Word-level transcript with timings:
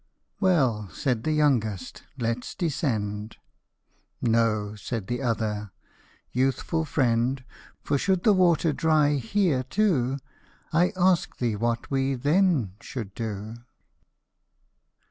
"Well," 0.39 0.89
said 0.89 1.23
the 1.25 1.31
youngest," 1.31 2.01
let's 2.17 2.55
descend;"" 2.55 3.37
No," 4.19 4.73
said 4.73 5.05
the 5.05 5.21
other," 5.21 5.69
youthful 6.31 6.85
friend; 6.85 7.43
For 7.83 7.99
should 7.99 8.23
the 8.23 8.33
water 8.33 8.73
dry 8.73 9.17
here 9.17 9.61
too, 9.61 10.17
I 10.73 10.91
ask 10.97 11.37
thee 11.37 11.55
what 11.55 11.91
we 11.91 12.15
then 12.15 12.71
should 12.79 13.13
do 13.13 13.57